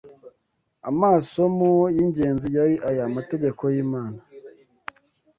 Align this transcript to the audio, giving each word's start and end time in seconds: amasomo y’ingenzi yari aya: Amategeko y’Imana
amasomo 0.89 1.69
y’ingenzi 1.95 2.47
yari 2.57 2.75
aya: 2.89 3.03
Amategeko 3.09 3.61
y’Imana 3.73 4.19